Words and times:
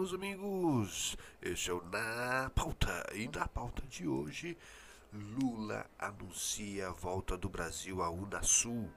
Meus 0.00 0.14
amigos! 0.14 1.14
Este 1.42 1.70
é 1.70 1.74
o 1.74 1.82
Na 1.82 2.50
Pauta. 2.54 3.06
E 3.14 3.28
na 3.28 3.46
pauta 3.46 3.82
de 3.86 4.08
hoje, 4.08 4.56
Lula 5.12 5.84
anuncia 5.98 6.88
a 6.88 6.90
volta 6.90 7.36
do 7.36 7.50
Brasil 7.50 8.02
à 8.02 8.08
Unasul. 8.08 8.90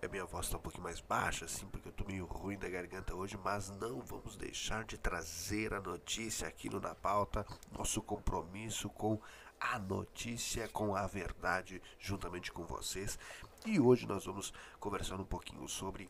A 0.00 0.06
minha 0.06 0.24
voz 0.24 0.46
está 0.46 0.58
um 0.58 0.60
pouquinho 0.60 0.84
mais 0.84 1.00
baixa, 1.00 1.44
assim, 1.44 1.66
porque 1.66 1.88
eu 1.88 1.92
tô 1.92 2.04
meio 2.04 2.24
ruim 2.24 2.56
da 2.56 2.68
garganta 2.68 3.16
hoje, 3.16 3.36
mas 3.42 3.68
não 3.68 3.98
vamos 3.98 4.36
deixar 4.36 4.84
de 4.84 4.96
trazer 4.96 5.74
a 5.74 5.80
notícia 5.80 6.46
aqui 6.46 6.70
no 6.70 6.78
Na 6.78 6.94
Pauta, 6.94 7.44
nosso 7.76 8.00
compromisso 8.00 8.88
com 8.90 9.20
a 9.58 9.76
notícia, 9.76 10.68
com 10.68 10.94
a 10.94 11.04
verdade, 11.08 11.82
juntamente 11.98 12.52
com 12.52 12.64
vocês. 12.64 13.18
E 13.66 13.80
hoje 13.80 14.06
nós 14.06 14.24
vamos 14.24 14.52
conversar 14.78 15.16
um 15.16 15.26
pouquinho 15.26 15.66
sobre 15.66 16.08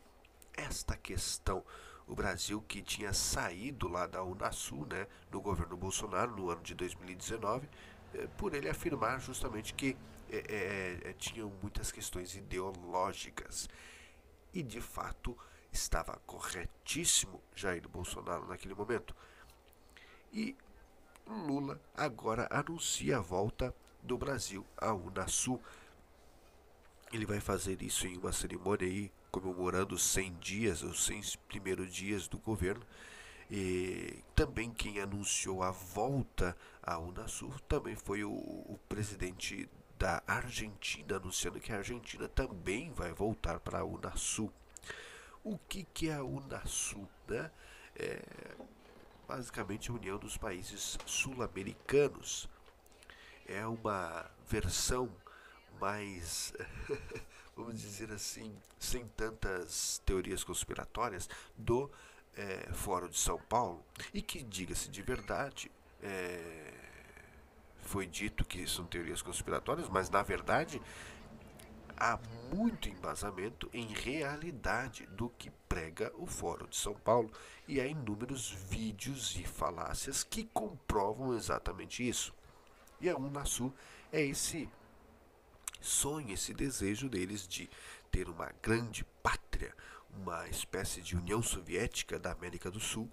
esta 0.55 0.95
questão. 0.95 1.63
O 2.07 2.15
Brasil 2.15 2.61
que 2.67 2.81
tinha 2.81 3.13
saído 3.13 3.87
lá 3.87 4.07
da 4.07 4.23
Unasul, 4.23 4.85
né, 4.85 5.07
no 5.31 5.41
governo 5.41 5.77
Bolsonaro, 5.77 6.35
no 6.35 6.49
ano 6.49 6.61
de 6.61 6.73
2019, 6.75 7.69
eh, 8.13 8.27
por 8.37 8.53
ele 8.53 8.69
afirmar 8.69 9.19
justamente 9.19 9.73
que 9.73 9.95
é, 10.31 11.01
é, 11.03 11.13
tinham 11.13 11.51
muitas 11.61 11.91
questões 11.91 12.35
ideológicas. 12.35 13.69
E 14.53 14.63
de 14.63 14.79
fato 14.81 15.37
estava 15.71 16.19
corretíssimo 16.25 17.41
Jair 17.55 17.87
Bolsonaro 17.87 18.47
naquele 18.47 18.73
momento. 18.73 19.15
E 20.31 20.55
Lula 21.27 21.79
agora 21.95 22.47
anuncia 22.49 23.17
a 23.17 23.21
volta 23.21 23.75
do 24.01 24.17
Brasil 24.17 24.65
à 24.77 24.93
Unasul. 24.93 25.61
Ele 27.11 27.25
vai 27.25 27.39
fazer 27.39 27.81
isso 27.81 28.07
em 28.07 28.17
uma 28.17 28.31
cerimônia 28.31 28.87
aí 28.87 29.11
comemorando 29.31 29.95
os 29.95 30.03
100 30.03 30.33
dias, 30.39 30.83
os 30.83 31.05
100 31.05 31.21
primeiros 31.47 31.93
dias 31.93 32.27
do 32.27 32.37
governo. 32.37 32.85
E 33.49 34.23
também 34.35 34.71
quem 34.71 34.99
anunciou 34.99 35.61
a 35.63 35.71
volta 35.71 36.55
à 36.81 36.97
Unasul 36.97 37.53
também 37.67 37.95
foi 37.95 38.23
o, 38.23 38.31
o 38.31 38.79
presidente 38.87 39.69
da 39.97 40.23
Argentina, 40.25 41.17
anunciando 41.17 41.59
que 41.59 41.71
a 41.71 41.77
Argentina 41.77 42.27
também 42.27 42.91
vai 42.93 43.11
voltar 43.11 43.59
para 43.59 43.79
a 43.79 43.85
Unasul. 43.85 44.51
O 45.43 45.57
que, 45.57 45.83
que 45.93 46.09
é 46.09 46.15
a 46.15 46.23
Unasul? 46.23 47.07
Né? 47.27 47.51
É 47.95 48.21
basicamente 49.27 49.89
a 49.89 49.93
União 49.93 50.17
dos 50.17 50.37
Países 50.37 50.97
Sul-Americanos. 51.05 52.49
É 53.45 53.65
uma 53.65 54.29
versão 54.47 55.11
mais 55.79 56.53
vamos 57.55 57.79
dizer 57.79 58.11
assim, 58.11 58.55
sem 58.79 59.07
tantas 59.09 60.01
teorias 60.05 60.43
conspiratórias, 60.43 61.29
do 61.57 61.89
é, 62.35 62.69
Fórum 62.73 63.09
de 63.09 63.17
São 63.17 63.37
Paulo, 63.37 63.83
e 64.13 64.21
que, 64.21 64.43
diga-se 64.43 64.89
de 64.89 65.01
verdade, 65.01 65.71
é, 66.01 66.73
foi 67.81 68.07
dito 68.07 68.45
que 68.45 68.65
são 68.67 68.85
teorias 68.85 69.21
conspiratórias, 69.21 69.89
mas 69.89 70.09
na 70.09 70.23
verdade 70.23 70.81
há 71.97 72.19
muito 72.51 72.89
embasamento 72.89 73.69
em 73.71 73.85
realidade 73.85 75.05
do 75.07 75.29
que 75.29 75.51
prega 75.69 76.11
o 76.17 76.25
Fórum 76.25 76.65
de 76.65 76.75
São 76.75 76.95
Paulo 76.95 77.31
e 77.67 77.79
há 77.79 77.85
inúmeros 77.85 78.49
vídeos 78.49 79.35
e 79.35 79.43
falácias 79.43 80.23
que 80.23 80.45
comprovam 80.45 81.35
exatamente 81.35 82.07
isso. 82.07 82.33
E 82.99 83.09
a 83.09 83.15
Unasul 83.15 83.71
é 84.11 84.21
esse 84.21 84.67
sonho, 85.81 86.33
esse 86.33 86.53
desejo 86.53 87.09
deles 87.09 87.47
de 87.47 87.69
ter 88.11 88.29
uma 88.29 88.51
grande 88.61 89.03
pátria, 89.23 89.75
uma 90.09 90.47
espécie 90.47 91.01
de 91.01 91.15
União 91.15 91.41
Soviética 91.41 92.19
da 92.19 92.31
América 92.31 92.69
do 92.69 92.79
Sul, 92.79 93.09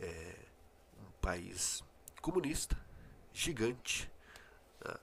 é, 0.00 0.36
um 0.98 1.10
país 1.20 1.82
comunista, 2.20 2.78
gigante, 3.32 4.10
né, 4.84 4.94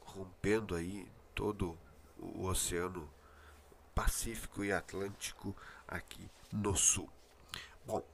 rompendo 0.00 0.74
aí 0.74 1.10
todo 1.34 1.78
o 2.18 2.44
Oceano 2.46 3.10
Pacífico 3.94 4.64
e 4.64 4.72
Atlântico 4.72 5.56
aqui 5.88 6.28
no 6.52 6.76
sul. 6.76 7.10
Bom, 7.86 8.04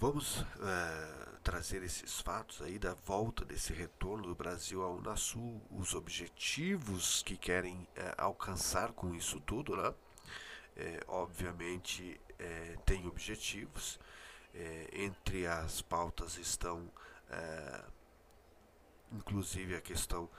Vamos 0.00 0.42
uh, 0.42 1.40
trazer 1.42 1.82
esses 1.82 2.20
fatos 2.20 2.62
aí 2.62 2.78
da 2.78 2.94
volta 2.94 3.44
desse 3.44 3.72
retorno 3.72 4.28
do 4.28 4.34
Brasil 4.34 4.80
ao 4.80 4.94
Unasul, 4.94 5.60
os 5.72 5.92
objetivos 5.92 7.20
que 7.24 7.36
querem 7.36 7.74
uh, 7.74 8.14
alcançar 8.16 8.92
com 8.92 9.12
isso 9.12 9.40
tudo, 9.40 9.76
né? 9.76 9.92
É, 10.76 11.00
obviamente 11.08 12.20
é, 12.38 12.76
tem 12.86 13.08
objetivos. 13.08 13.98
É, 14.54 14.88
entre 14.92 15.48
as 15.48 15.82
pautas 15.82 16.38
estão, 16.38 16.88
inclusive, 19.10 19.74
a 19.74 19.80
questão 19.80 20.30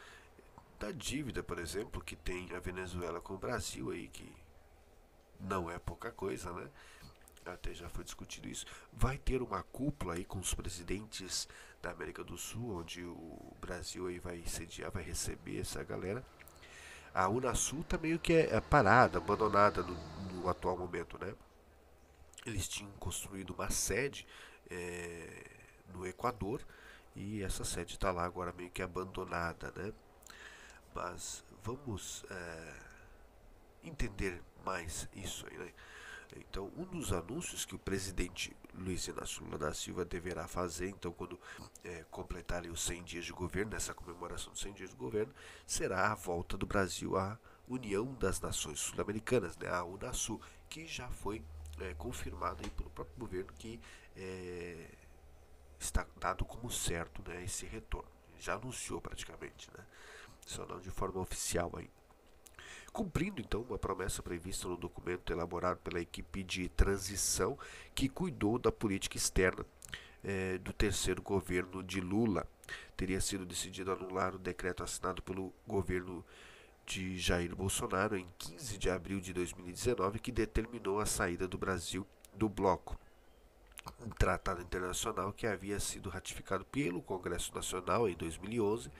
da 0.79 0.91
dívida, 0.91 1.43
por 1.43 1.59
exemplo, 1.59 2.01
que 2.01 2.15
tem 2.15 2.49
a 2.55 2.59
Venezuela 2.61 3.19
com 3.19 3.33
o 3.33 3.37
Brasil 3.37 3.91
aí, 3.91 4.07
que 4.07 4.33
não 5.37 5.69
é 5.69 5.77
pouca 5.77 6.11
coisa, 6.13 6.53
né? 6.53 6.69
Até 7.53 7.73
já 7.73 7.89
foi 7.89 8.03
discutido 8.03 8.47
isso, 8.47 8.65
vai 8.91 9.17
ter 9.17 9.41
uma 9.41 9.63
cúpula 9.63 10.13
aí 10.13 10.25
com 10.25 10.39
os 10.39 10.53
presidentes 10.53 11.47
da 11.81 11.91
América 11.91 12.23
do 12.23 12.37
Sul, 12.37 12.79
onde 12.79 13.03
o 13.03 13.55
Brasil 13.59 14.07
aí 14.07 14.19
vai 14.19 14.43
sediar, 14.45 14.91
vai 14.91 15.03
receber 15.03 15.59
essa 15.59 15.83
galera. 15.83 16.25
A 17.13 17.27
Unasul 17.27 17.83
tá 17.83 17.97
meio 17.97 18.19
que 18.19 18.33
é, 18.33 18.55
é 18.55 18.61
parada, 18.61 19.17
abandonada 19.17 19.81
no, 19.81 19.95
no, 20.33 20.49
atual 20.49 20.77
momento, 20.77 21.17
né? 21.17 21.33
Eles 22.45 22.67
tinham 22.67 22.91
construído 22.93 23.51
uma 23.51 23.69
sede 23.69 24.27
é, 24.69 25.45
no 25.93 26.05
Equador 26.05 26.61
e 27.15 27.41
essa 27.41 27.63
sede 27.63 27.93
está 27.93 28.11
lá 28.11 28.23
agora 28.23 28.53
meio 28.53 28.69
que 28.69 28.81
abandonada, 28.81 29.73
né? 29.75 29.91
Mas 30.93 31.43
vamos 31.63 32.23
é, 32.29 32.73
entender 33.83 34.41
mais 34.63 35.07
isso 35.13 35.45
aí, 35.47 35.57
né? 35.57 35.73
Então, 36.37 36.71
um 36.77 36.83
dos 36.83 37.11
anúncios 37.11 37.65
que 37.65 37.75
o 37.75 37.79
presidente 37.79 38.55
Luiz 38.73 39.07
Inácio 39.07 39.43
Lula 39.43 39.57
da 39.57 39.73
Silva 39.73 40.05
deverá 40.05 40.47
fazer, 40.47 40.89
então, 40.89 41.11
quando 41.11 41.39
é, 41.83 42.05
completarem 42.11 42.69
os 42.69 42.81
100 42.81 43.03
dias 43.03 43.25
de 43.25 43.31
governo, 43.31 43.71
nessa 43.71 43.93
comemoração 43.93 44.51
dos 44.51 44.61
100 44.61 44.73
dias 44.73 44.89
de 44.91 44.95
governo, 44.95 45.33
será 45.65 46.11
a 46.11 46.15
volta 46.15 46.57
do 46.57 46.65
Brasil 46.65 47.17
à 47.17 47.37
União 47.67 48.13
das 48.15 48.39
Nações 48.39 48.79
Sul-Americanas, 48.79 49.57
né, 49.57 49.69
a 49.69 49.83
Unasul, 49.83 50.41
que 50.69 50.87
já 50.87 51.09
foi 51.09 51.43
é, 51.79 51.93
confirmado 51.95 52.63
aí 52.63 52.69
pelo 52.71 52.89
próprio 52.89 53.17
governo 53.17 53.51
que 53.53 53.79
é, 54.15 54.91
está 55.79 56.05
dado 56.19 56.45
como 56.45 56.69
certo 56.71 57.23
né, 57.27 57.43
esse 57.43 57.65
retorno. 57.65 58.09
Já 58.39 58.55
anunciou 58.55 59.01
praticamente, 59.01 59.69
né, 59.77 59.85
só 60.45 60.65
não 60.65 60.79
de 60.79 60.89
forma 60.89 61.19
oficial 61.21 61.71
ainda 61.75 61.98
cumprindo 62.91 63.41
então 63.41 63.61
uma 63.61 63.77
promessa 63.77 64.21
prevista 64.21 64.67
no 64.67 64.77
documento 64.77 65.31
elaborado 65.31 65.79
pela 65.79 65.99
equipe 65.99 66.43
de 66.43 66.69
transição 66.69 67.57
que 67.93 68.09
cuidou 68.09 68.57
da 68.57 68.71
política 68.71 69.17
externa 69.17 69.65
eh, 70.23 70.57
do 70.59 70.73
terceiro 70.73 71.21
governo 71.21 71.83
de 71.83 72.01
Lula. 72.01 72.47
Teria 72.95 73.21
sido 73.21 73.45
decidido 73.45 73.91
anular 73.91 74.35
o 74.35 74.39
decreto 74.39 74.83
assinado 74.83 75.21
pelo 75.21 75.53
governo 75.65 76.23
de 76.85 77.19
Jair 77.19 77.55
Bolsonaro 77.55 78.17
em 78.17 78.27
15 78.37 78.77
de 78.77 78.89
abril 78.89 79.21
de 79.21 79.31
2019 79.31 80.19
que 80.19 80.31
determinou 80.31 80.99
a 80.99 81.05
saída 81.05 81.47
do 81.47 81.57
Brasil 81.57 82.05
do 82.33 82.49
bloco. 82.49 82.97
Um 84.05 84.09
tratado 84.09 84.61
internacional 84.61 85.31
que 85.31 85.47
havia 85.47 85.79
sido 85.79 86.09
ratificado 86.09 86.65
pelo 86.65 87.01
Congresso 87.01 87.53
Nacional 87.53 88.09
em 88.09 88.15
2011 88.15 88.91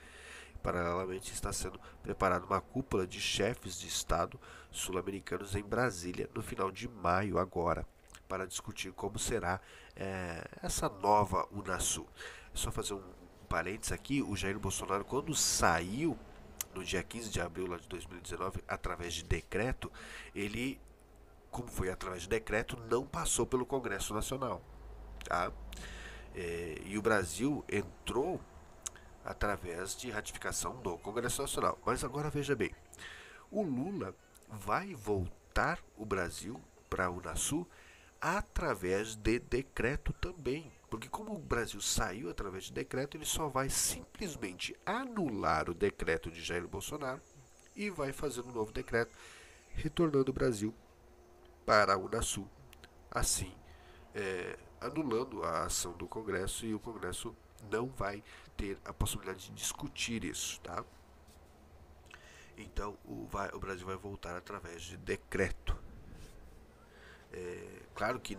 Paralelamente, 0.62 1.32
está 1.32 1.52
sendo 1.52 1.80
preparada 2.02 2.44
uma 2.44 2.60
cúpula 2.60 3.06
de 3.06 3.20
chefes 3.20 3.78
de 3.78 3.88
Estado 3.88 4.38
sul-americanos 4.70 5.54
em 5.54 5.62
Brasília 5.62 6.28
no 6.34 6.42
final 6.42 6.70
de 6.70 6.86
maio, 6.88 7.38
agora, 7.38 7.86
para 8.28 8.46
discutir 8.46 8.92
como 8.92 9.18
será 9.18 9.60
é, 9.96 10.46
essa 10.62 10.88
nova 10.88 11.48
Unasul. 11.50 12.06
Só 12.52 12.70
fazer 12.70 12.94
um 12.94 13.02
parênteses 13.48 13.92
aqui: 13.92 14.22
o 14.22 14.36
Jair 14.36 14.58
Bolsonaro, 14.58 15.04
quando 15.04 15.34
saiu 15.34 16.16
no 16.74 16.84
dia 16.84 17.02
15 17.02 17.30
de 17.30 17.40
abril 17.40 17.76
de 17.76 17.88
2019, 17.88 18.62
através 18.68 19.14
de 19.14 19.24
decreto, 19.24 19.90
ele, 20.34 20.80
como 21.50 21.68
foi 21.68 21.90
através 21.90 22.22
de 22.22 22.28
decreto, 22.28 22.78
não 22.88 23.04
passou 23.04 23.46
pelo 23.46 23.66
Congresso 23.66 24.14
Nacional. 24.14 24.62
Tá? 25.24 25.52
É, 26.34 26.80
e 26.84 26.96
o 26.96 27.02
Brasil 27.02 27.64
entrou 27.68 28.40
através 29.30 29.94
de 29.94 30.10
ratificação 30.10 30.76
do 30.82 30.98
Congresso 30.98 31.42
Nacional. 31.42 31.78
Mas 31.86 32.02
agora 32.02 32.28
veja 32.28 32.56
bem, 32.56 32.74
o 33.50 33.62
Lula 33.62 34.14
vai 34.48 34.94
voltar 34.94 35.78
o 35.96 36.04
Brasil 36.04 36.60
para 36.88 37.06
a 37.06 37.10
Unasul 37.10 37.66
através 38.20 39.14
de 39.14 39.38
decreto 39.38 40.12
também. 40.14 40.70
Porque 40.90 41.08
como 41.08 41.34
o 41.34 41.38
Brasil 41.38 41.80
saiu 41.80 42.28
através 42.28 42.64
de 42.64 42.72
decreto, 42.72 43.16
ele 43.16 43.24
só 43.24 43.48
vai 43.48 43.70
simplesmente 43.70 44.76
anular 44.84 45.70
o 45.70 45.74
decreto 45.74 46.30
de 46.30 46.42
Jair 46.42 46.66
Bolsonaro 46.66 47.20
e 47.76 47.88
vai 47.88 48.12
fazer 48.12 48.40
um 48.40 48.50
novo 48.50 48.72
decreto 48.72 49.14
retornando 49.74 50.32
o 50.32 50.34
Brasil 50.34 50.74
para 51.64 51.94
a 51.94 51.96
Unasul. 51.96 52.48
Assim, 53.08 53.54
é, 54.12 54.58
anulando 54.80 55.44
a 55.44 55.66
ação 55.66 55.92
do 55.92 56.08
Congresso 56.08 56.66
e 56.66 56.74
o 56.74 56.80
Congresso 56.80 57.34
não 57.70 57.88
vai 57.88 58.22
ter 58.56 58.78
a 58.84 58.92
possibilidade 58.92 59.46
de 59.46 59.52
discutir 59.52 60.24
isso, 60.24 60.60
tá? 60.60 60.84
Então 62.56 62.96
o, 63.04 63.26
vai, 63.26 63.48
o 63.52 63.58
Brasil 63.58 63.86
vai 63.86 63.96
voltar 63.96 64.36
através 64.36 64.82
de 64.82 64.96
decreto. 64.96 65.76
É, 67.32 67.82
claro 67.94 68.20
que 68.20 68.36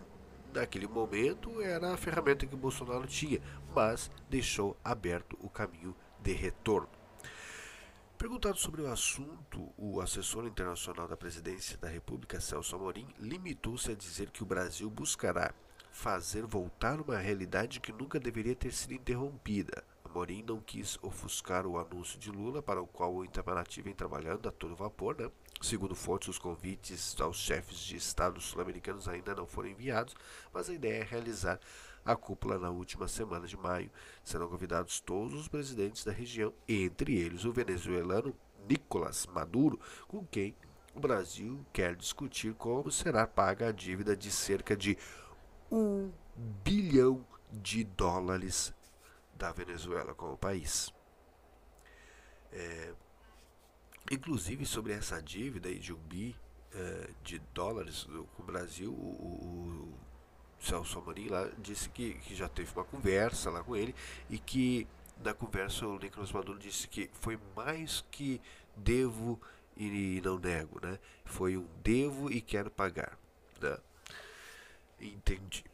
naquele 0.52 0.86
momento 0.86 1.60
era 1.60 1.94
a 1.94 1.96
ferramenta 1.96 2.46
que 2.46 2.54
Bolsonaro 2.54 3.06
tinha, 3.06 3.40
mas 3.74 4.10
deixou 4.28 4.76
aberto 4.84 5.36
o 5.40 5.48
caminho 5.48 5.96
de 6.20 6.32
retorno. 6.32 6.88
Perguntado 8.18 8.56
sobre 8.56 8.82
o 8.82 8.86
assunto, 8.86 9.72
o 9.76 10.00
assessor 10.00 10.46
internacional 10.46 11.08
da 11.08 11.16
presidência 11.16 11.76
da 11.78 11.88
República, 11.88 12.40
Celso 12.40 12.76
Amorim, 12.76 13.08
limitou-se 13.18 13.90
a 13.90 13.96
dizer 13.96 14.30
que 14.30 14.44
o 14.44 14.46
Brasil 14.46 14.88
buscará 14.88 15.52
fazer 15.92 16.44
voltar 16.46 17.00
uma 17.00 17.18
realidade 17.18 17.78
que 17.78 17.92
nunca 17.92 18.18
deveria 18.18 18.56
ter 18.56 18.72
sido 18.72 18.94
interrompida. 18.94 19.84
Amorim 20.04 20.42
não 20.42 20.60
quis 20.60 20.98
ofuscar 21.02 21.66
o 21.66 21.78
anúncio 21.78 22.18
de 22.18 22.30
Lula, 22.30 22.62
para 22.62 22.82
o 22.82 22.86
qual 22.86 23.14
o 23.14 23.24
Itamaraty 23.24 23.82
vem 23.82 23.94
trabalhando 23.94 24.48
a 24.48 24.52
todo 24.52 24.74
vapor, 24.74 25.16
né? 25.18 25.30
Segundo 25.60 25.94
fontes, 25.94 26.28
os 26.28 26.38
convites 26.38 27.18
aos 27.20 27.36
chefes 27.36 27.78
de 27.78 27.96
estados 27.96 28.44
sul-americanos 28.44 29.06
ainda 29.06 29.34
não 29.34 29.46
foram 29.46 29.68
enviados, 29.68 30.14
mas 30.52 30.68
a 30.68 30.74
ideia 30.74 31.02
é 31.02 31.04
realizar 31.04 31.60
a 32.04 32.16
cúpula 32.16 32.58
na 32.58 32.70
última 32.70 33.06
semana 33.06 33.46
de 33.46 33.56
maio. 33.56 33.90
Serão 34.24 34.48
convidados 34.48 34.98
todos 34.98 35.34
os 35.34 35.46
presidentes 35.46 36.04
da 36.04 36.10
região, 36.10 36.52
entre 36.66 37.16
eles 37.16 37.44
o 37.44 37.52
venezuelano 37.52 38.34
Nicolás 38.68 39.26
Maduro, 39.26 39.78
com 40.08 40.26
quem 40.26 40.54
o 40.94 41.00
Brasil 41.00 41.64
quer 41.72 41.96
discutir 41.96 42.54
como 42.54 42.90
será 42.90 43.26
paga 43.26 43.68
a 43.68 43.72
dívida 43.72 44.14
de 44.14 44.30
cerca 44.30 44.76
de 44.76 44.98
um 45.72 46.12
bilhão 46.62 47.24
de 47.50 47.84
dólares 47.84 48.72
da 49.34 49.50
Venezuela 49.52 50.14
como 50.14 50.36
país. 50.36 50.92
É, 52.52 52.92
Inclusive 54.10 54.66
sobre 54.66 54.92
essa 54.92 55.22
dívida 55.22 55.72
de 55.74 55.92
um 55.92 55.96
bi 55.96 56.36
uh, 56.74 57.14
de 57.22 57.38
dólares 57.54 58.06
com 58.36 58.42
o 58.42 58.46
Brasil, 58.46 58.92
o, 58.92 58.94
o, 58.94 59.94
Celso 60.60 60.98
Amorim 60.98 61.28
lá 61.28 61.48
disse 61.58 61.88
que, 61.88 62.14
que 62.14 62.34
já 62.34 62.48
teve 62.48 62.70
uma 62.74 62.84
conversa 62.84 63.50
lá 63.50 63.64
com 63.64 63.74
ele 63.74 63.94
e 64.30 64.38
que 64.38 64.86
na 65.24 65.34
conversa 65.34 65.86
o 65.86 65.98
Nicolas 65.98 66.30
Maduro 66.30 66.58
disse 66.58 66.86
que 66.86 67.10
foi 67.14 67.38
mais 67.56 68.04
que 68.10 68.40
devo 68.76 69.40
e 69.76 70.20
não 70.22 70.38
nego, 70.38 70.78
né? 70.84 70.98
Foi 71.24 71.56
um 71.56 71.66
devo 71.82 72.30
e 72.30 72.40
quero 72.40 72.70
pagar, 72.70 73.18
né? 73.60 73.78
Entendi. 75.02 75.64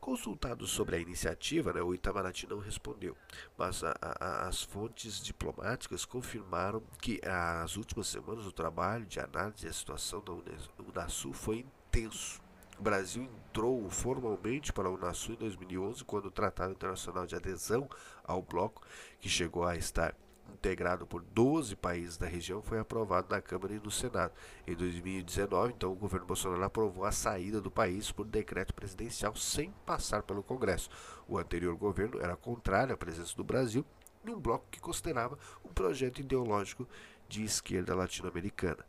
Consultado 0.00 0.66
sobre 0.66 0.96
a 0.96 0.98
iniciativa, 0.98 1.72
né, 1.72 1.82
o 1.82 1.92
Itamaraty 1.92 2.46
não 2.48 2.60
respondeu, 2.60 3.16
mas 3.58 3.84
a, 3.84 3.94
a, 4.00 4.48
as 4.48 4.62
fontes 4.62 5.22
diplomáticas 5.22 6.04
confirmaram 6.04 6.82
que 7.00 7.20
as 7.24 7.76
últimas 7.76 8.06
semanas 8.06 8.46
o 8.46 8.52
trabalho 8.52 9.04
de 9.04 9.20
análise 9.20 9.66
da 9.66 9.72
situação 9.72 10.22
da 10.22 10.32
Unasul 10.82 11.32
foi 11.32 11.58
intenso. 11.58 12.40
O 12.78 12.82
Brasil 12.82 13.24
entrou 13.24 13.90
formalmente 13.90 14.72
para 14.72 14.88
a 14.88 14.92
Unasul 14.92 15.34
em 15.34 15.38
2011, 15.38 16.04
quando 16.04 16.26
o 16.26 16.30
Tratado 16.30 16.72
Internacional 16.72 17.26
de 17.26 17.34
Adesão 17.34 17.88
ao 18.24 18.40
Bloco, 18.40 18.82
que 19.20 19.28
chegou 19.28 19.64
a 19.64 19.76
estar 19.76 20.14
integrado 20.52 21.06
por 21.06 21.22
12 21.22 21.76
países 21.76 22.16
da 22.16 22.26
região, 22.26 22.62
foi 22.62 22.78
aprovado 22.78 23.28
na 23.30 23.40
Câmara 23.40 23.74
e 23.74 23.78
no 23.78 23.90
Senado. 23.90 24.32
Em 24.66 24.74
2019, 24.74 25.72
então, 25.72 25.92
o 25.92 25.96
governo 25.96 26.26
Bolsonaro 26.26 26.64
aprovou 26.64 27.04
a 27.04 27.12
saída 27.12 27.60
do 27.60 27.70
país 27.70 28.10
por 28.10 28.26
decreto 28.26 28.74
presidencial 28.74 29.34
sem 29.36 29.72
passar 29.86 30.22
pelo 30.22 30.42
Congresso. 30.42 30.90
O 31.26 31.38
anterior 31.38 31.76
governo 31.76 32.20
era 32.20 32.36
contrário 32.36 32.94
à 32.94 32.96
presença 32.96 33.36
do 33.36 33.44
Brasil 33.44 33.84
em 34.24 34.30
um 34.30 34.40
bloco 34.40 34.66
que 34.70 34.80
considerava 34.80 35.38
um 35.64 35.68
projeto 35.68 36.20
ideológico 36.20 36.88
de 37.28 37.44
esquerda 37.44 37.94
latino-americana. 37.94 38.84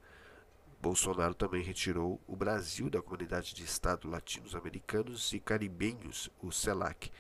Bolsonaro 0.82 1.34
também 1.34 1.62
retirou 1.62 2.22
o 2.26 2.36
Brasil 2.36 2.90
da 2.90 3.02
comunidade 3.02 3.54
de 3.54 3.64
Estados 3.64 4.10
Latinos-Americanos 4.10 5.34
e 5.34 5.40
Caribenhos, 5.40 6.30
o 6.42 6.52
CELAC. 6.52 7.12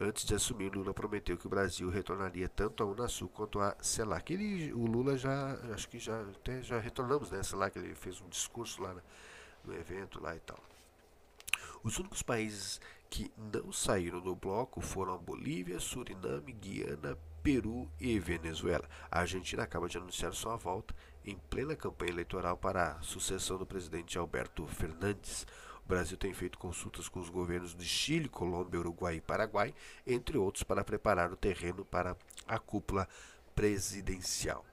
Antes 0.00 0.24
de 0.24 0.34
assumir, 0.34 0.72
Lula 0.72 0.94
prometeu 0.94 1.36
que 1.36 1.46
o 1.46 1.50
Brasil 1.50 1.90
retornaria 1.90 2.48
tanto 2.48 2.84
à 2.84 2.86
Unasul 2.86 3.28
quanto 3.28 3.58
à 3.58 3.76
CELAC. 3.80 4.32
Ele, 4.32 4.72
o 4.72 4.86
Lula 4.86 5.18
já, 5.18 5.58
acho 5.74 5.88
que 5.88 5.98
já 5.98 6.20
até 6.20 6.62
já 6.62 6.78
retornamos, 6.78 7.32
né? 7.32 7.42
CELAC, 7.42 7.76
ele 7.76 7.94
fez 7.96 8.20
um 8.20 8.28
discurso 8.28 8.80
lá 8.80 8.94
no 9.64 9.74
evento 9.74 10.22
lá 10.22 10.36
e 10.36 10.40
tal. 10.40 10.62
Os 11.82 11.98
únicos 11.98 12.22
países 12.22 12.80
que 13.10 13.32
não 13.36 13.72
saíram 13.72 14.20
do 14.20 14.36
bloco 14.36 14.80
foram 14.80 15.14
a 15.14 15.18
Bolívia, 15.18 15.80
Suriname, 15.80 16.52
Guiana, 16.52 17.18
Peru 17.42 17.90
e 17.98 18.20
Venezuela. 18.20 18.88
A 19.10 19.20
Argentina 19.20 19.62
acaba 19.62 19.88
de 19.88 19.98
anunciar 19.98 20.32
sua 20.32 20.56
volta 20.56 20.94
em 21.24 21.36
plena 21.50 21.74
campanha 21.74 22.12
eleitoral 22.12 22.56
para 22.56 22.92
a 22.92 23.02
sucessão 23.02 23.58
do 23.58 23.66
presidente 23.66 24.16
Alberto 24.16 24.66
Fernandes. 24.66 25.46
O 25.88 25.94
Brasil 25.94 26.18
tem 26.18 26.34
feito 26.34 26.58
consultas 26.58 27.08
com 27.08 27.18
os 27.18 27.30
governos 27.30 27.74
de 27.74 27.86
Chile, 27.86 28.28
Colômbia, 28.28 28.78
Uruguai 28.78 29.16
e 29.16 29.20
Paraguai, 29.22 29.74
entre 30.06 30.36
outros, 30.36 30.62
para 30.62 30.84
preparar 30.84 31.32
o 31.32 31.36
terreno 31.36 31.82
para 31.82 32.14
a 32.46 32.58
cúpula 32.58 33.08
presidencial. 33.54 34.66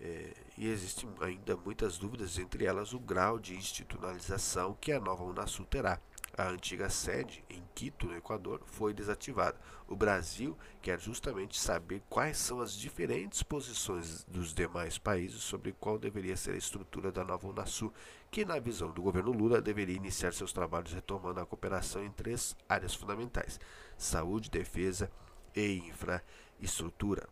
É, 0.00 0.34
e 0.56 0.68
existem 0.68 1.10
ainda 1.20 1.56
muitas 1.56 1.98
dúvidas, 1.98 2.38
entre 2.38 2.64
elas 2.64 2.92
o 2.92 3.00
grau 3.00 3.40
de 3.40 3.56
institucionalização 3.56 4.78
que 4.80 4.92
a 4.92 5.00
nova 5.00 5.24
Unasul 5.24 5.66
terá. 5.66 5.98
A 6.38 6.48
antiga 6.48 6.90
sede, 6.90 7.42
em 7.48 7.62
Quito, 7.74 8.06
no 8.06 8.14
Equador, 8.14 8.60
foi 8.66 8.92
desativada. 8.92 9.58
O 9.88 9.96
Brasil 9.96 10.54
quer 10.82 11.00
justamente 11.00 11.58
saber 11.58 12.02
quais 12.10 12.36
são 12.36 12.60
as 12.60 12.74
diferentes 12.74 13.42
posições 13.42 14.22
dos 14.24 14.52
demais 14.52 14.98
países 14.98 15.40
sobre 15.40 15.72
qual 15.72 15.98
deveria 15.98 16.36
ser 16.36 16.50
a 16.50 16.58
estrutura 16.58 17.10
da 17.10 17.24
nova 17.24 17.48
Unasul, 17.48 17.90
que, 18.30 18.44
na 18.44 18.58
visão 18.58 18.90
do 18.90 19.00
governo 19.00 19.32
Lula, 19.32 19.62
deveria 19.62 19.96
iniciar 19.96 20.34
seus 20.34 20.52
trabalhos 20.52 20.92
retomando 20.92 21.40
a 21.40 21.46
cooperação 21.46 22.04
em 22.04 22.10
três 22.10 22.54
áreas 22.68 22.94
fundamentais: 22.94 23.58
saúde, 23.96 24.50
defesa 24.50 25.10
e 25.54 25.78
infraestrutura. 25.78 27.26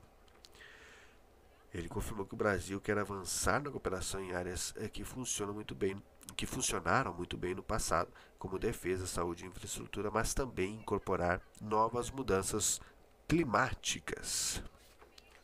Ele 1.75 1.88
confirmou 1.88 2.25
que 2.25 2.35
o 2.35 2.38
Brasil 2.38 2.81
quer 2.81 2.97
avançar 2.97 3.61
na 3.62 3.71
cooperação 3.71 4.21
em 4.21 4.33
áreas 4.33 4.73
eh, 4.76 4.88
que 4.88 5.05
funcionam 5.05 5.52
muito 5.52 5.75
bem, 5.75 6.00
que 6.35 6.47
funcionaram 6.47 7.12
muito 7.14 7.37
bem 7.37 7.55
no 7.55 7.62
passado, 7.62 8.12
como 8.38 8.59
defesa, 8.59 9.07
saúde 9.07 9.45
e 9.45 9.49
infraestrutura, 9.49 10.11
mas 10.11 10.35
também 10.35 10.75
incorporar 10.75 11.41
novas 11.61 12.11
mudanças 12.11 12.81
climáticas. 13.29 14.62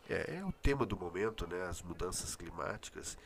É, 0.09 0.37
é 0.37 0.45
o 0.45 0.53
tema 0.53 0.85
do 0.85 0.97
momento, 0.97 1.47
né? 1.47 1.63
As 1.67 1.83
mudanças 1.83 2.35
climáticas. 2.37 3.17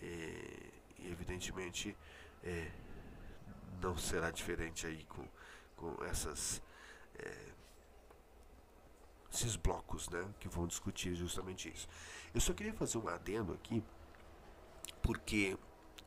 E 0.00 0.72
evidentemente 1.10 1.96
é, 2.42 2.70
não 3.80 3.96
será 3.96 4.30
diferente 4.30 4.86
aí 4.86 5.04
com, 5.04 5.26
com 5.76 6.04
essas 6.04 6.62
é, 7.18 7.54
esses 9.32 9.56
blocos 9.56 10.08
né, 10.08 10.24
que 10.38 10.48
vão 10.48 10.66
discutir 10.66 11.14
justamente 11.14 11.68
isso. 11.68 11.88
Eu 12.32 12.40
só 12.40 12.52
queria 12.52 12.72
fazer 12.72 12.98
um 12.98 13.08
adendo 13.08 13.52
aqui, 13.52 13.82
porque 15.02 15.58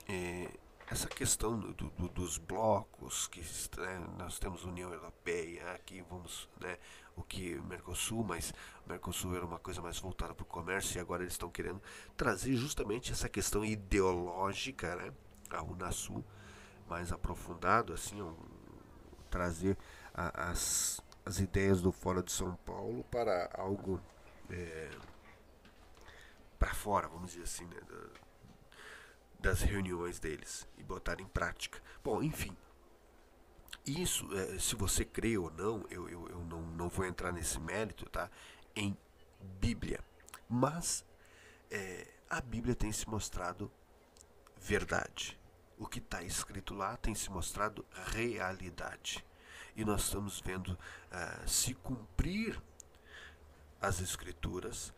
é, 0.07 0.49
essa 0.89 1.07
questão 1.07 1.59
do, 1.59 1.73
do, 1.73 2.07
dos 2.09 2.37
blocos 2.37 3.27
que 3.27 3.41
né, 3.77 4.07
nós 4.17 4.39
temos 4.39 4.63
União 4.63 4.91
Europeia 4.91 5.73
aqui 5.73 6.01
vamos 6.09 6.49
né, 6.61 6.77
o 7.15 7.23
que 7.23 7.59
Mercosul 7.61 8.23
mas 8.23 8.53
Mercosul 8.85 9.35
era 9.35 9.45
uma 9.45 9.59
coisa 9.59 9.81
mais 9.81 9.99
voltada 9.99 10.33
para 10.33 10.43
o 10.43 10.45
comércio 10.45 10.97
e 10.97 11.01
agora 11.01 11.23
eles 11.23 11.33
estão 11.33 11.49
querendo 11.49 11.81
trazer 12.15 12.55
justamente 12.55 13.11
essa 13.11 13.27
questão 13.27 13.65
ideológica 13.65 14.95
né, 14.95 15.13
a 15.49 15.61
Unasul 15.61 16.23
mais 16.87 17.11
aprofundado 17.11 17.93
assim 17.93 18.21
um, 18.21 18.35
trazer 19.29 19.77
a, 20.13 20.51
as, 20.51 21.01
as 21.25 21.39
ideias 21.39 21.81
do 21.81 21.91
fora 21.91 22.23
de 22.23 22.31
São 22.31 22.55
Paulo 22.65 23.03
para 23.11 23.49
algo 23.55 23.99
é, 24.49 24.89
para 26.57 26.73
fora 26.73 27.09
vamos 27.09 27.31
dizer 27.31 27.43
assim 27.43 27.65
né, 27.65 27.81
das 29.39 29.61
reuniões 29.61 30.19
deles 30.19 30.67
e 30.77 30.83
botar 30.83 31.19
em 31.19 31.27
prática. 31.27 31.81
Bom, 32.03 32.21
enfim. 32.23 32.55
Isso, 33.85 34.27
é, 34.35 34.59
se 34.59 34.75
você 34.75 35.05
crê 35.05 35.37
ou 35.37 35.49
não, 35.51 35.85
eu, 35.89 36.09
eu, 36.09 36.27
eu 36.27 36.39
não, 36.45 36.61
não 36.61 36.89
vou 36.89 37.05
entrar 37.05 37.31
nesse 37.31 37.59
mérito, 37.59 38.09
tá? 38.09 38.29
Em 38.75 38.97
Bíblia. 39.59 40.03
Mas 40.49 41.05
é, 41.71 42.07
a 42.29 42.41
Bíblia 42.41 42.75
tem 42.75 42.91
se 42.91 43.07
mostrado 43.07 43.71
verdade. 44.59 45.39
O 45.77 45.85
que 45.85 45.99
está 45.99 46.21
escrito 46.23 46.73
lá 46.73 46.97
tem 46.97 47.13
se 47.13 47.29
mostrado 47.29 47.85
realidade. 48.13 49.23
E 49.75 49.85
nós 49.85 50.03
estamos 50.03 50.41
vendo 50.41 50.69
uh, 50.71 51.47
se 51.47 51.75
cumprir 51.75 52.59
as 53.79 54.01
Escrituras 54.01 54.91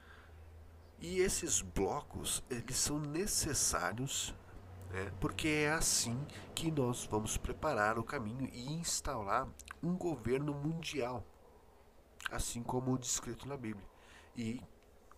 e 1.02 1.20
esses 1.20 1.62
blocos, 1.62 2.44
eles 2.50 2.76
são 2.78 3.00
necessários 3.00 4.36
Né? 4.90 5.12
Porque 5.20 5.48
é 5.48 5.72
assim 5.72 6.26
que 6.56 6.72
nós 6.72 7.06
vamos 7.06 7.38
preparar 7.38 7.98
o 7.98 8.04
caminho 8.04 8.50
e 8.52 8.74
instaurar 8.74 9.48
um 9.82 9.96
governo 9.96 10.54
mundial, 10.54 11.24
assim 12.32 12.64
como 12.64 12.98
descrito 12.98 13.48
na 13.48 13.56
Bíblia. 13.56 13.88
E 14.36 14.62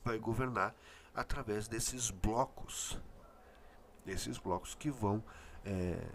vai 0.03 0.17
governar 0.17 0.75
através 1.13 1.67
desses 1.67 2.09
blocos, 2.09 3.00
desses 4.05 4.38
blocos 4.38 4.75
que 4.75 4.89
vão 4.89 5.23
é, 5.63 6.05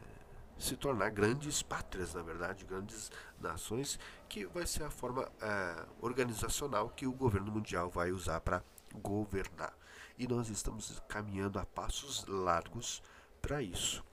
se 0.58 0.76
tornar 0.76 1.11
grandes 1.11 1.62
pátrias, 1.62 2.14
na 2.14 2.23
verdade, 2.23 2.64
grandes 2.64 3.11
nações, 3.40 3.99
que 4.28 4.46
vai 4.46 4.66
ser 4.66 4.85
a 4.85 4.90
forma 4.90 5.30
é, 5.40 5.87
organizacional 6.00 6.88
que 6.90 7.06
o 7.06 7.12
governo 7.12 7.52
mundial 7.52 7.90
vai 7.90 8.11
usar 8.11 8.40
para 8.40 8.62
governar. 8.97 9.76
E 10.19 10.26
nós 10.26 10.49
estamos 10.49 11.00
caminhando 11.09 11.59
a 11.59 11.67
passos 11.67 12.25
largos 12.26 13.03
para 13.41 13.62
isso. 13.62 14.05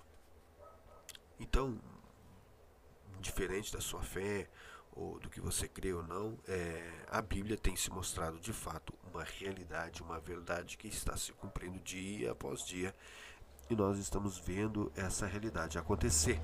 Então, 1.39 1.79
diferente 3.19 3.71
da 3.71 3.81
sua 3.81 4.01
fé 4.01 4.49
ou 4.91 5.19
do 5.19 5.29
que 5.29 5.41
você 5.41 5.67
crê 5.67 5.93
ou 5.93 6.03
não, 6.03 6.37
é, 6.47 7.05
a 7.09 7.21
Bíblia 7.21 7.57
tem 7.57 7.75
se 7.75 7.89
mostrado 7.89 8.39
de 8.39 8.53
fato 8.53 8.93
uma 9.11 9.23
realidade, 9.23 10.03
uma 10.03 10.19
verdade 10.19 10.77
que 10.77 10.87
está 10.87 11.17
se 11.17 11.31
cumprindo 11.33 11.79
dia 11.79 12.31
após 12.31 12.63
dia 12.63 12.93
e 13.69 13.75
nós 13.75 13.97
estamos 13.97 14.37
vendo 14.37 14.91
essa 14.95 15.25
realidade 15.25 15.77
acontecer. 15.77 16.39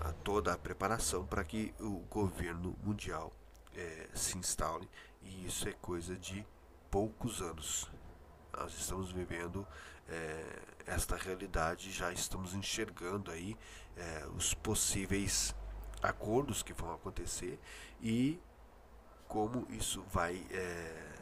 A 0.00 0.12
toda 0.12 0.52
a 0.52 0.58
preparação 0.58 1.26
para 1.26 1.42
que 1.42 1.74
o 1.80 2.00
governo 2.10 2.76
mundial 2.82 3.32
é, 3.74 4.08
se 4.14 4.36
instale 4.36 4.88
e 5.22 5.46
isso 5.46 5.68
é 5.68 5.72
coisa 5.72 6.16
de 6.16 6.46
poucos 6.96 7.42
anos. 7.42 7.90
Nós 8.56 8.72
estamos 8.72 9.12
vivendo 9.12 9.68
é, 10.08 10.62
esta 10.86 11.14
realidade, 11.14 11.92
já 11.92 12.10
estamos 12.10 12.54
enxergando 12.54 13.30
aí 13.30 13.54
é, 13.98 14.26
os 14.34 14.54
possíveis 14.54 15.54
acordos 16.02 16.62
que 16.62 16.72
vão 16.72 16.94
acontecer 16.94 17.60
e 18.00 18.40
como 19.28 19.66
isso 19.68 20.02
vai 20.10 20.42
é, 20.50 21.18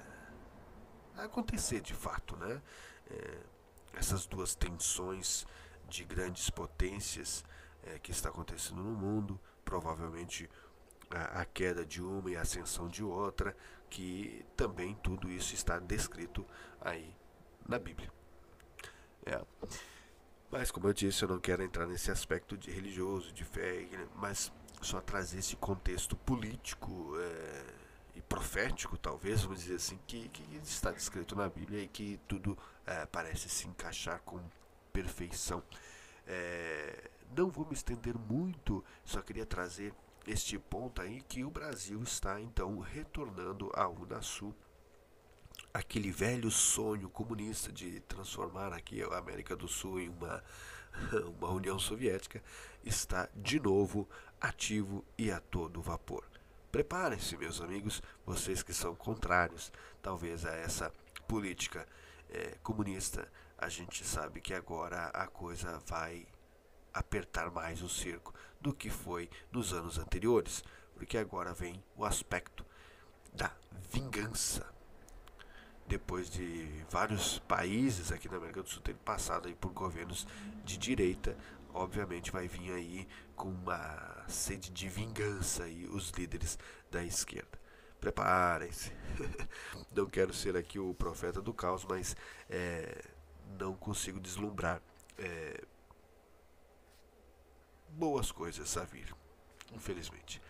acontecer 1.17 1.81
de 1.81 1.93
fato, 1.93 2.37
né? 2.37 2.63
É, 3.11 3.39
essas 3.95 4.27
duas 4.27 4.55
tensões 4.55 5.45
de 5.89 6.05
grandes 6.05 6.51
potências 6.51 7.45
é, 7.83 7.99
que 7.99 8.13
está 8.13 8.29
acontecendo 8.29 8.81
no 8.81 8.93
mundo, 8.93 9.41
provavelmente 9.65 10.49
a, 11.15 11.41
a, 11.41 11.45
queda 11.45 11.85
de 11.85 12.03
uma 12.03 12.31
e 12.31 12.37
a 12.37 12.43
ascensão 12.43 12.89
de 12.89 13.03
outra, 13.03 13.57
que 13.89 14.45
também 14.57 14.95
tudo 14.97 15.31
isso 15.31 15.55
está 15.55 15.79
descrito 15.79 16.45
aí 16.81 17.15
na 17.69 17.79
Bíblia. 17.79 18.11
É. 19.25 19.41
Mas 20.51 20.71
como 20.71 20.89
eu 20.89 20.93
disse, 20.93 21.23
eu 21.23 21.29
não 21.29 21.39
quero 21.39 21.63
entrar 21.63 21.87
nesse 21.87 22.11
aspecto 22.11 22.57
de 22.57 22.71
religioso, 22.71 23.33
de 23.33 23.45
fé, 23.45 23.89
mas 24.15 24.53
só 24.83 25.01
trazer 25.01 25.39
esse 25.39 25.57
contexto 25.57 26.17
político 26.17 27.15
é, 27.19 27.65
e 28.15 28.21
profético, 28.21 28.97
talvez, 28.97 29.43
vamos 29.43 29.61
dizer 29.61 29.77
assim, 29.77 29.99
que, 30.07 30.29
que 30.29 30.43
está 30.63 30.93
descrito 30.93 31.35
na 31.35 31.49
Bíblia 31.49 31.83
e 31.83 31.89
que 31.89 32.21
tudo 32.29 32.57
é, 32.87 33.07
parece 33.07 33.49
se 33.49 33.67
encaixar 33.67 34.21
com 34.21 34.41
perfeição. 34.93 35.63
É, 36.27 37.11
não 37.37 37.51
vou 37.51 37.67
me 37.67 37.75
estender 37.75 38.17
muito, 38.17 38.85
só 39.05 39.21
queria 39.21 39.45
trazer 39.45 39.93
este 40.27 40.59
ponto 40.59 41.03
aí 41.03 41.21
que 41.23 41.45
o 41.45 41.51
Brasil 41.51 42.03
está 42.03 42.41
então 42.41 42.79
retornando 42.79 43.71
à 43.75 43.89
Unasul, 43.89 44.55
aquele 45.73 46.11
velho 46.11 46.51
sonho 46.51 47.09
comunista 47.09 47.71
de 47.71 48.01
transformar 48.01 48.73
aqui 48.73 49.03
a 49.03 49.19
América 49.19 49.55
do 49.55 49.69
Sul 49.69 50.01
em 50.01 50.09
uma, 50.09 50.43
uma 51.39 51.51
União 51.51 51.79
Soviética, 51.79 52.43
está 52.85 53.29
de 53.35 53.61
novo 53.61 54.09
ativo 54.41 55.05
e 55.19 55.31
a 55.31 55.41
todo 55.41 55.83
vapor. 55.83 56.25
Preparem-se, 56.71 57.37
meus 57.37 57.61
amigos, 57.61 58.03
vocês 58.27 58.63
que 58.63 58.75
são 58.75 58.95
contrários, 58.95 59.73
talvez, 60.03 60.45
a 60.45 60.55
essa 60.55 60.93
política 61.29 61.87
é, 62.31 62.57
comunista. 62.63 63.31
A 63.57 63.69
gente 63.69 64.05
sabe 64.05 64.41
que 64.41 64.53
agora 64.53 65.07
a 65.07 65.27
coisa 65.27 65.79
vai 65.87 66.27
apertar 66.95 67.51
mais 67.51 67.83
o 67.83 67.89
cerco 67.89 68.33
do 68.61 68.73
que 68.73 68.89
foi 68.89 69.29
nos 69.53 69.73
anos 69.73 69.99
anteriores, 69.99 70.63
porque 70.95 71.19
agora 71.19 71.53
vem 71.53 71.83
o 71.97 72.05
aspecto 72.05 72.65
da 73.35 73.53
vingança. 73.91 74.67
Depois 75.87 76.31
de 76.31 76.67
vários 76.89 77.41
países 77.41 78.11
aqui 78.11 78.29
na 78.29 78.39
América 78.39 78.63
do 78.63 78.69
Sul 78.69 78.81
terem 78.81 79.01
passado 79.05 79.49
aí 79.49 79.55
por 79.55 79.71
governos 79.73 80.27
de 80.65 80.79
direita, 80.79 81.37
obviamente 81.75 82.31
vai 82.31 82.49
vir 82.49 82.73
aí 82.73 83.09
com 83.37 83.51
uma 83.51 84.25
sede 84.27 84.71
de 84.71 84.89
vingança 84.89 85.65
aí 85.65 85.87
os 85.87 86.11
líderes 86.11 86.59
da 86.91 87.05
esquerda. 87.05 87.59
Preparem-se. 88.01 88.93
não 89.95 90.07
quero 90.07 90.33
ser 90.33 90.57
aqui 90.57 90.79
o 90.79 90.95
profeta 90.95 91.43
do 91.43 91.53
caos, 91.53 91.85
mas 91.85 92.17
é, 92.49 93.05
não 93.59 93.75
consigo 93.75 94.21
deslumbrar 94.21 94.81
é, 95.19 95.65
boas 97.95 98.33
coisas 98.33 98.77
a 98.77 98.85
vir, 98.85 99.15
infelizmente. 99.73 100.43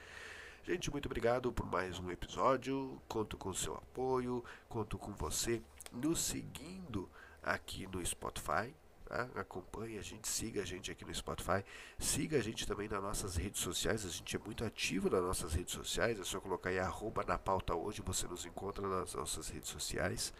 Gente, 0.64 0.90
muito 0.90 1.06
obrigado 1.06 1.52
por 1.52 1.66
mais 1.66 1.98
um 1.98 2.10
episódio. 2.10 3.00
Conto 3.06 3.36
com 3.36 3.52
seu 3.52 3.74
apoio, 3.74 4.42
conto 4.68 4.96
com 4.98 5.12
você 5.12 5.62
nos 5.92 6.20
seguindo 6.20 7.08
aqui 7.42 7.86
no 7.86 8.04
Spotify, 8.04 8.74
Tá? 9.04 9.28
Acompanhe 9.34 9.98
a 9.98 10.02
gente, 10.02 10.26
siga 10.26 10.62
a 10.62 10.64
gente 10.64 10.90
aqui 10.90 11.04
no 11.04 11.14
Spotify, 11.14 11.62
siga 11.98 12.38
a 12.38 12.40
gente 12.40 12.66
também 12.66 12.88
nas 12.88 13.02
nossas 13.02 13.36
redes 13.36 13.60
sociais. 13.60 14.04
A 14.04 14.08
gente 14.08 14.34
é 14.34 14.38
muito 14.38 14.64
ativo 14.64 15.10
nas 15.10 15.22
nossas 15.22 15.52
redes 15.52 15.74
sociais. 15.74 16.18
É 16.18 16.24
só 16.24 16.40
colocar 16.40 16.70
aí 16.70 16.78
arroba 16.78 17.22
na 17.22 17.38
pauta 17.38 17.74
hoje, 17.74 18.00
você 18.00 18.26
nos 18.26 18.46
encontra 18.46 18.88
nas 18.88 19.14
nossas 19.14 19.50
redes 19.50 19.68
sociais. 19.68 20.32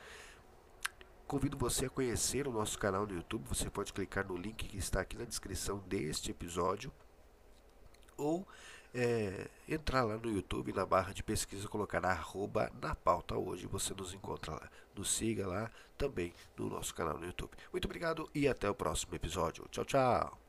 Convido 1.26 1.57
você 1.57 1.87
a 1.87 1.90
conhecer 1.90 2.47
o 2.47 2.52
nosso 2.52 2.78
canal 2.78 3.07
no 3.07 3.14
YouTube. 3.14 3.49
Você 3.49 3.71
pode 3.71 3.93
clicar 3.93 4.26
no 4.26 4.37
link 4.37 4.66
que 4.66 4.76
está 4.76 5.00
aqui 5.00 5.16
na 5.16 5.25
descrição 5.25 5.78
deste 5.87 6.31
episódio 6.31 6.93
ou 8.16 8.47
é, 8.95 9.49
entrar 9.69 10.04
lá 10.04 10.16
no 10.16 10.31
YouTube, 10.31 10.73
na 10.73 10.87
barra 10.87 11.12
de 11.12 11.23
pesquisa, 11.23 11.66
colocar 11.66 12.04
arroba 12.07 12.71
na 12.81 12.95
pauta 12.95 13.37
hoje, 13.37 13.66
você 13.66 13.93
nos 13.93 14.14
encontra 14.14 14.52
lá. 14.52 14.71
Nos 14.95 15.11
siga 15.11 15.47
lá 15.49 15.71
também 15.99 16.33
no 16.57 16.69
nosso 16.69 16.95
canal 16.95 17.19
no 17.19 17.26
YouTube. 17.26 17.50
Muito 17.73 17.87
obrigado 17.87 18.31
e 18.33 18.47
até 18.47 18.71
o 18.71 18.75
próximo 18.75 19.14
episódio. 19.14 19.66
Tchau, 19.71 19.85
tchau. 19.85 20.44